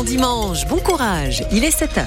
[0.00, 1.44] bon dimanche, bon courage.
[1.52, 2.00] Il est 7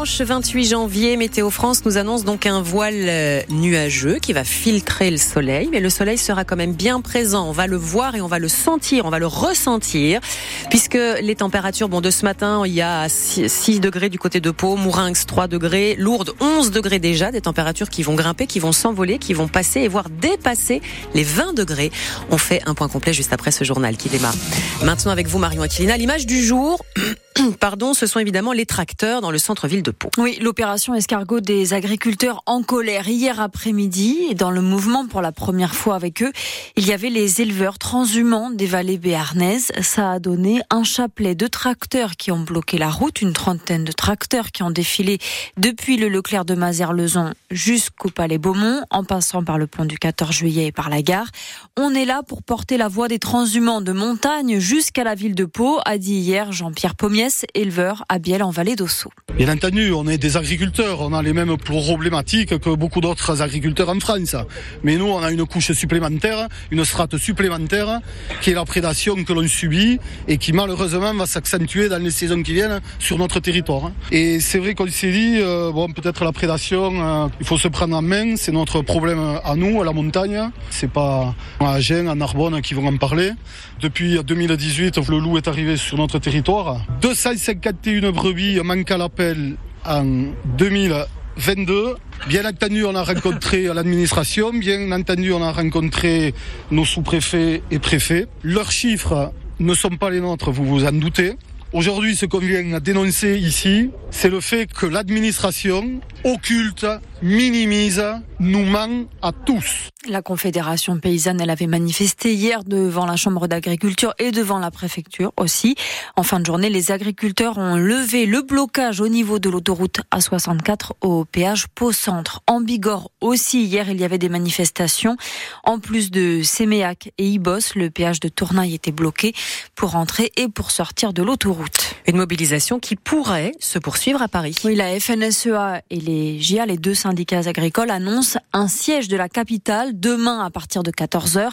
[0.00, 5.10] Dimanche 28 janvier, Météo France nous annonce donc un voile euh, nuageux qui va filtrer
[5.10, 7.46] le soleil, mais le soleil sera quand même bien présent.
[7.46, 10.22] On va le voir et on va le sentir, on va le ressentir,
[10.70, 14.50] puisque les températures, bon, de ce matin, il y a 6 degrés du côté de
[14.50, 18.72] Pau, Mourinx 3 degrés, Lourdes 11 degrés déjà, des températures qui vont grimper, qui vont
[18.72, 20.80] s'envoler, qui vont passer et voire dépasser
[21.12, 21.92] les 20 degrés.
[22.30, 24.34] On fait un point complet juste après ce journal qui démarre.
[24.82, 26.82] Maintenant avec vous, Marion Aquilina, l'image du jour.
[27.60, 30.10] pardon, ce sont évidemment les tracteurs dans le centre-ville de Pau.
[30.18, 34.34] Oui, l'opération escargot des agriculteurs en colère hier après-midi.
[34.34, 36.32] Dans le mouvement, pour la première fois avec eux,
[36.76, 39.72] il y avait les éleveurs transhumants des vallées béarnaises.
[39.80, 43.92] Ça a donné un chapelet de tracteurs qui ont bloqué la route, une trentaine de
[43.92, 45.18] tracteurs qui ont défilé
[45.56, 50.32] depuis le Leclerc de Mazères-Lezon jusqu'au Palais Beaumont, en passant par le pont du 14
[50.32, 51.28] juillet et par la gare.
[51.76, 55.44] On est là pour porter la voix des transhumants de montagne jusqu'à la ville de
[55.44, 59.10] Pau, a dit hier Jean-Pierre Pommier éleveur à Biel en vallée d'Ossau.
[59.36, 63.88] Bien entendu, on est des agriculteurs, on a les mêmes problématiques que beaucoup d'autres agriculteurs
[63.88, 64.36] en France.
[64.82, 68.00] Mais nous, on a une couche supplémentaire, une strate supplémentaire,
[68.40, 72.42] qui est la prédation que l'on subit et qui malheureusement va s'accentuer dans les saisons
[72.42, 73.92] qui viennent sur notre territoire.
[74.10, 77.68] Et c'est vrai qu'on s'est dit, euh, bon, peut-être la prédation, euh, il faut se
[77.68, 80.50] prendre en main, c'est notre problème à nous, à la montagne.
[80.70, 83.32] C'est pas à Agen, à Narbonne qui vont en parler.
[83.80, 86.80] Depuis 2018, le loup est arrivé sur notre territoire.
[87.22, 91.96] 251 brebis manquent à l'appel en 2022.
[92.28, 96.34] Bien entendu, on a rencontré l'administration, bien entendu, on a rencontré
[96.70, 98.26] nos sous-préfets et préfets.
[98.42, 101.34] Leurs chiffres ne sont pas les nôtres, vous vous en doutez.
[101.74, 106.86] Aujourd'hui, ce qu'on vient à dénoncer ici, c'est le fait que l'administration occulte,
[107.22, 108.02] minimise,
[108.38, 109.90] nous ment à tous.
[110.08, 115.32] La Confédération paysanne, elle avait manifesté hier devant la Chambre d'agriculture et devant la préfecture
[115.36, 115.74] aussi.
[116.16, 120.92] En fin de journée, les agriculteurs ont levé le blocage au niveau de l'autoroute A64
[121.02, 122.40] au péage Pau-Centre.
[122.46, 125.16] En Bigorre aussi, hier, il y avait des manifestations.
[125.64, 129.34] En plus de Séméac et Ibos, le péage de Tournaille était bloqué
[129.74, 131.94] pour entrer et pour sortir de l'autoroute.
[132.06, 134.56] Une mobilisation qui pourrait se poursuivre à Paris.
[134.64, 137.09] Oui, la FNSEA et les GIA, les deux syndicats
[137.46, 141.50] agricoles, annoncent un siège de la capitale demain à partir de 14h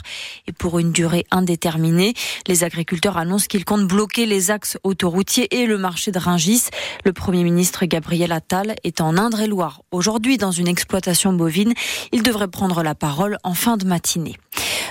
[0.48, 2.14] et pour une durée indéterminée.
[2.48, 6.66] Les agriculteurs annoncent qu'ils comptent bloquer les axes autoroutiers et le marché de Ringis.
[7.06, 11.74] Le Premier ministre Gabriel Attal est en Indre-et-Loire aujourd'hui dans une exploitation bovine.
[12.12, 14.38] Il devrait prendre la parole en fin de matinée.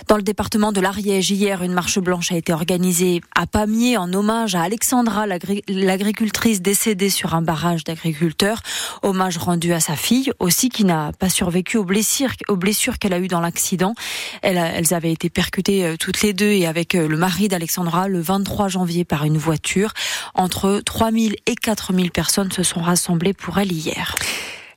[0.08, 4.12] Dans le département de l'Ariège, hier, une marche blanche a été organisée à Pamiers en
[4.12, 8.62] hommage à Alexandra, l'agricultrice décédée sur un barrage d'agriculteurs.
[9.02, 12.30] Hommage rendu à sa fille aussi qui n'a pas survécu aux blessures,
[13.00, 13.94] qu'elle a eues dans l'accident.
[14.42, 18.20] Elles, avaient été percutées euh, toutes les deux et avec euh, le mari d'Alexandra le
[18.20, 19.92] 23 janvier par une voiture.
[20.34, 24.14] Entre 3000 et 4000 personnes se sont rassemblées pour elle hier.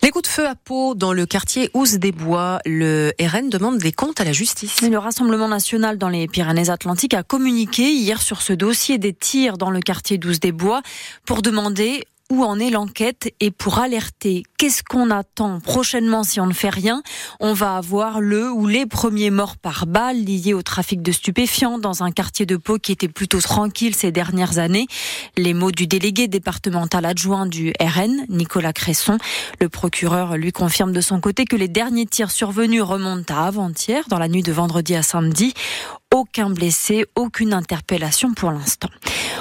[0.01, 3.79] Les coups de feu à Pau dans le quartier Ouse des Bois, le RN demande
[3.79, 4.81] des comptes à la justice.
[4.81, 9.69] Le Rassemblement national dans les Pyrénées-Atlantiques a communiqué hier sur ce dossier des tirs dans
[9.69, 10.81] le quartier d'Ouse des Bois
[11.25, 16.45] pour demander où en est l'enquête et pour alerter qu'est-ce qu'on attend prochainement si on
[16.45, 17.01] ne fait rien?
[17.39, 21.79] On va avoir le ou les premiers morts par balle liés au trafic de stupéfiants
[21.79, 24.85] dans un quartier de Pau qui était plutôt tranquille ces dernières années.
[25.37, 29.17] Les mots du délégué départemental adjoint du RN, Nicolas Cresson.
[29.59, 34.03] Le procureur lui confirme de son côté que les derniers tirs survenus remontent à avant-hier,
[34.07, 35.53] dans la nuit de vendredi à samedi.
[36.13, 38.89] Aucun blessé, aucune interpellation pour l'instant.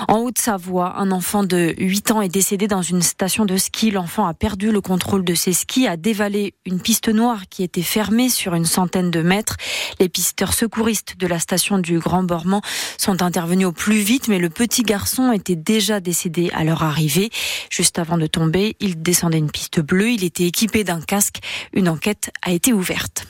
[0.07, 3.91] En Haute-Savoie, un enfant de 8 ans est décédé dans une station de ski.
[3.91, 7.83] L'enfant a perdu le contrôle de ses skis, a dévalé une piste noire qui était
[7.83, 9.57] fermée sur une centaine de mètres.
[9.99, 12.63] Les pisteurs secouristes de la station du Grand Bormand
[12.97, 17.31] sont intervenus au plus vite, mais le petit garçon était déjà décédé à leur arrivée.
[17.71, 20.11] Juste avant de tomber, il descendait une piste bleue.
[20.11, 21.39] Il était équipé d'un casque.
[21.73, 23.27] Une enquête a été ouverte.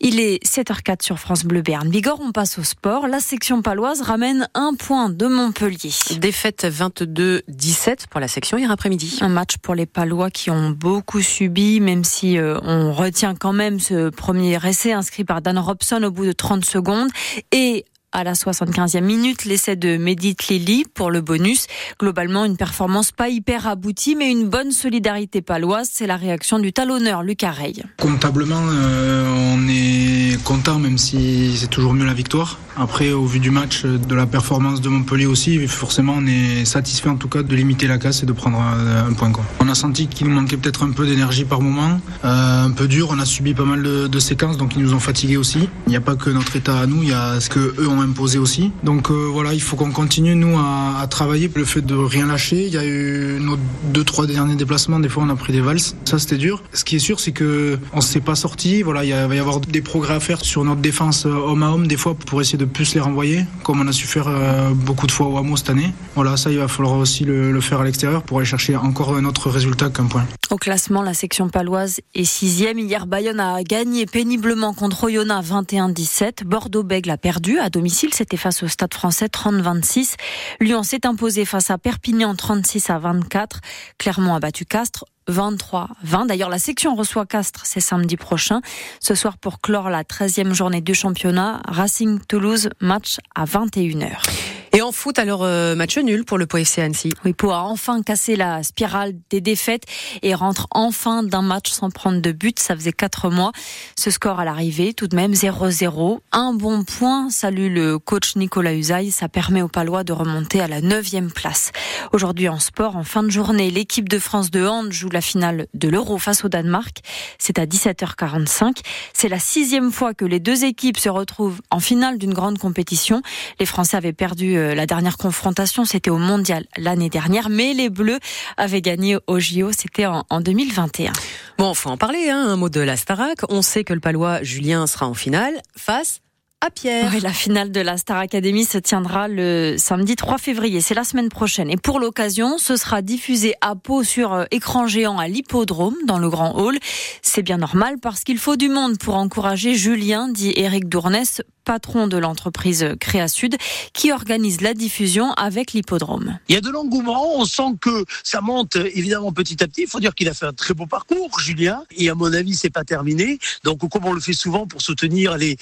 [0.00, 1.88] Il est 7h04 sur France Bleu Berne.
[1.88, 3.08] Bigorre, on passe au sport.
[3.08, 5.90] La section paloise ramène un point de Montpellier.
[6.18, 9.18] Défaite 22-17 pour la section hier après-midi.
[9.20, 13.52] Un match pour les Palois qui ont beaucoup subi, même si euh, on retient quand
[13.52, 17.08] même ce premier essai inscrit par Dan Robson au bout de 30 secondes.
[17.52, 21.66] Et à la 75e minute, l'essai de Medit Lili pour le bonus.
[21.98, 25.88] Globalement, une performance pas hyper aboutie, mais une bonne solidarité paloise.
[25.92, 27.74] C'est la réaction du talonneur Lucas Rey.
[27.98, 32.58] Comptablement, euh, on est content, même si c'est toujours mieux la victoire.
[32.76, 37.08] Après, au vu du match, de la performance de Montpellier aussi, forcément, on est satisfait
[37.08, 39.30] en tout cas de limiter la casse et de prendre un, point.
[39.32, 39.44] Quoi.
[39.60, 42.88] On a senti qu'il nous manquait peut-être un peu d'énergie par moment, euh, un peu
[42.88, 43.08] dur.
[43.10, 45.68] On a subi pas mal de, séquences, donc ils nous ont fatigués aussi.
[45.86, 47.88] Il n'y a pas que notre état à nous, il y a ce que eux
[47.88, 48.72] ont imposé aussi.
[48.82, 51.50] Donc euh, voilà, il faut qu'on continue nous à, à, travailler.
[51.54, 53.56] Le fait de rien lâcher, il y a eu nos
[53.92, 55.00] deux trois derniers déplacements.
[55.00, 55.96] Des fois, on a pris des valses.
[56.04, 56.62] Ça, c'était dur.
[56.72, 58.82] Ce qui est sûr, c'est que on s'est pas sorti.
[58.82, 61.70] Voilà, il va y avoir des progrès à faire sur notre défense euh, homme à
[61.70, 64.70] homme des fois pour essayer de plus les renvoyer, comme on a su faire euh,
[64.70, 65.92] beaucoup de fois au hameau cette année.
[66.14, 69.24] Voilà, ça, il va falloir aussi le, faire à l'extérieur pour aller chercher encore un
[69.24, 70.24] autre résultat qu'un point.
[70.50, 72.78] Au classement, la section paloise est sixième.
[72.78, 76.44] Hier, Bayonne a gagné péniblement contre Oyonnax 21-17.
[76.44, 77.89] Bordeaux-Bègle a perdu à domicile.
[77.90, 80.14] C'était face au Stade français 30-26.
[80.60, 83.60] Lyon s'est imposé face à Perpignan 36 à 24.
[83.98, 86.26] Clermont a battu Castres 23-20.
[86.26, 88.60] D'ailleurs, la section reçoit Castres, c'est samedi prochain.
[89.00, 94.22] Ce soir, pour clore la 13e journée du championnat, Racing Toulouse, match à 21h.
[94.72, 97.12] Et en foot, alors euh, match nul pour le POFC Annecy.
[97.24, 99.82] Oui, pour enfin casser la spirale des défaites
[100.22, 102.60] et rentre enfin d'un match sans prendre de but.
[102.60, 103.50] Ça faisait quatre mois.
[103.96, 106.20] Ce score à l'arrivée, tout de même 0-0.
[106.30, 109.10] Un bon point, salue le coach Nicolas Usaï.
[109.10, 111.72] Ça permet aux Palois de remonter à la neuvième place.
[112.12, 115.66] Aujourd'hui en sport, en fin de journée, l'équipe de France de hand joue la finale
[115.74, 116.98] de l'Euro face au Danemark.
[117.38, 118.76] C'est à 17h45.
[119.14, 123.20] C'est la sixième fois que les deux équipes se retrouvent en finale d'une grande compétition.
[123.58, 128.18] Les Français avaient perdu la dernière confrontation, c'était au Mondial l'année dernière, mais les Bleus
[128.56, 131.12] avaient gagné au JO, c'était en, 2021.
[131.58, 133.38] Bon, faut en parler, hein, un mot de la Starac.
[133.48, 136.20] On sait que le Palois Julien sera en finale face
[136.60, 137.10] à Pierre.
[137.22, 141.30] la finale de la Star Academy se tiendra le samedi 3 février, c'est la semaine
[141.30, 141.70] prochaine.
[141.70, 146.18] Et pour l'occasion, ce sera diffusé à Pau sur euh, écran géant à l'hippodrome dans
[146.18, 146.78] le grand hall.
[147.22, 152.06] C'est bien normal parce qu'il faut du monde pour encourager Julien, dit Eric Dournès, patron
[152.06, 153.56] de l'entreprise Créa Sud,
[153.92, 156.38] qui organise la diffusion avec l'hippodrome.
[156.48, 159.82] Il y a de l'engouement, on sent que ça monte évidemment petit à petit.
[159.82, 162.54] Il faut dire qu'il a fait un très beau parcours, Julien, et à mon avis,
[162.54, 163.38] c'est pas terminé.
[163.64, 165.56] Donc, comme on le fait souvent pour soutenir les,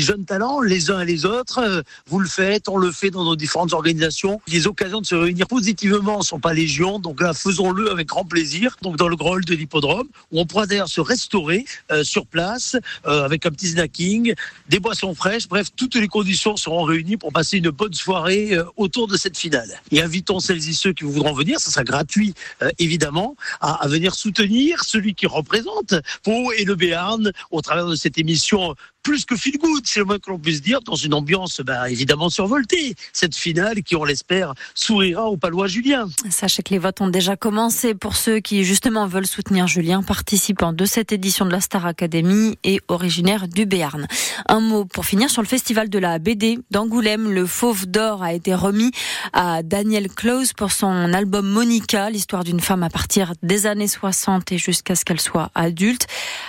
[0.00, 3.24] jeunes talents, les uns et les autres, euh, vous le faites, on le fait dans
[3.24, 4.40] nos différentes organisations.
[4.48, 8.76] Les occasions de se réunir positivement sont pas légion, donc là, faisons-le avec grand plaisir.
[8.82, 12.26] Donc, dans le grand hall de l'hippodrome, où on pourra d'ailleurs se restaurer euh, sur
[12.26, 12.76] place
[13.06, 14.34] euh, avec un petit snacking,
[14.68, 18.64] des boissons fraîches Bref, toutes les conditions seront réunies pour passer une bonne soirée euh,
[18.76, 19.80] autour de cette finale.
[19.90, 24.14] Et invitons celles et ceux qui voudront venir, ça sera gratuit euh, évidemment, à, venir
[24.14, 29.36] soutenir celui qui représente Pau et le Béarn au travers de cette émission plus que
[29.36, 32.94] feel good, c'est le moins que l'on puisse dire, dans une ambiance bah, évidemment survoltée.
[33.12, 36.08] Cette finale qui, on l'espère, sourira au palois Julien.
[36.30, 40.72] Sachez que les votes ont déjà commencé pour ceux qui justement veulent soutenir Julien, participant
[40.72, 44.06] de cette édition de la Star Academy et originaire du Béarn.
[44.48, 47.30] Un mot pour finir sur le festival de la BD d'Angoulême.
[47.32, 48.90] Le Fauve d'Or a été remis
[49.32, 54.52] à Daniel Close pour son album Monica, l'histoire d'une femme à partir des années 60
[54.52, 56.06] et jusqu'à ce qu'elle soit adulte,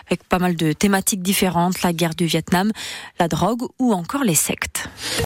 [0.07, 2.27] avec pas mal de thématiques différentes, la guerre du
[3.19, 4.89] La drogue ou encore les sectes.